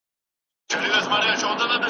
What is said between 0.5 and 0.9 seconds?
چي زه